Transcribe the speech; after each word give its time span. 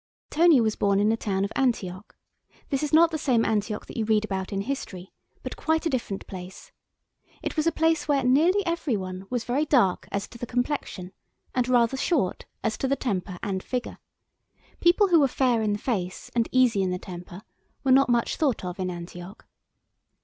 Tony 0.31 0.59
was 0.59 0.75
born 0.75 0.99
in 0.99 1.09
the 1.09 1.15
town 1.15 1.45
of 1.45 1.51
Antioch. 1.55 2.15
This 2.71 2.81
is 2.81 2.91
not 2.91 3.11
the 3.11 3.19
same 3.19 3.45
Antioch 3.45 3.85
that 3.85 3.97
you 3.97 4.03
read 4.03 4.25
about 4.25 4.51
in 4.51 4.61
history, 4.61 5.13
but 5.43 5.55
quite 5.55 5.85
a 5.85 5.91
different 5.91 6.25
place. 6.25 6.71
It 7.43 7.55
was 7.55 7.67
a 7.67 7.71
place 7.71 8.07
where 8.07 8.23
nearly 8.23 8.65
every 8.65 8.97
one 8.97 9.27
was 9.29 9.43
very 9.43 9.63
dark 9.63 10.07
as 10.11 10.27
to 10.29 10.39
the 10.39 10.47
complexion, 10.47 11.11
and 11.53 11.69
rather 11.69 11.97
short 11.97 12.45
as 12.63 12.79
to 12.79 12.87
the 12.87 12.95
temper 12.95 13.37
and 13.43 13.61
figure. 13.61 13.99
People 14.79 15.09
who 15.09 15.19
were 15.19 15.27
fair 15.27 15.61
in 15.61 15.73
the 15.73 15.77
face 15.77 16.31
and 16.33 16.49
easy 16.51 16.81
in 16.81 16.89
the 16.89 16.97
temper 16.97 17.43
were 17.83 17.91
not 17.91 18.07
thought 18.07 18.41
much 18.41 18.63
of 18.65 18.79
in 18.79 18.89
Antioch. 18.89 19.45